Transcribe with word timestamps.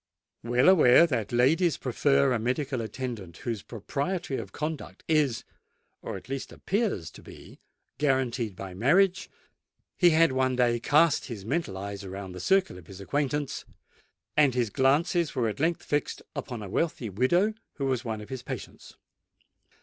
Well 0.43 0.67
aware 0.67 1.05
that 1.05 1.31
ladies 1.31 1.77
prefer 1.77 2.33
a 2.33 2.39
medical 2.39 2.81
attendant 2.81 3.37
whose 3.45 3.61
propriety 3.61 4.35
of 4.37 4.51
conduct 4.51 5.03
is—or 5.07 6.17
at 6.17 6.27
least 6.27 6.51
appears 6.51 7.11
to 7.11 7.21
be—guaranteed 7.21 8.55
by 8.55 8.73
marriage, 8.73 9.29
he 9.99 10.09
had 10.09 10.31
one 10.31 10.55
day 10.55 10.79
cast 10.79 11.25
his 11.25 11.45
mental 11.45 11.77
eyes 11.77 12.03
around 12.03 12.31
the 12.31 12.39
circle 12.39 12.79
of 12.79 12.87
his 12.87 12.99
acquaintance; 12.99 13.63
and 14.35 14.55
his 14.55 14.71
glances 14.71 15.35
were 15.35 15.47
at 15.47 15.59
length 15.59 15.83
fixed 15.83 16.23
upon 16.35 16.63
a 16.63 16.67
wealthy 16.67 17.11
widow 17.11 17.53
who 17.73 17.85
was 17.85 18.03
one 18.03 18.21
of 18.21 18.29
his 18.29 18.41
patients. 18.41 18.95